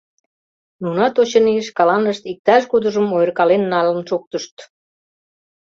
Нунат, 0.81 1.15
очыни, 1.21 1.53
шкаланышт 1.67 2.23
иктаж-кудыжым 2.31 3.07
ойыркален 3.15 3.63
налын 3.73 3.99
шуктышт. 4.09 4.55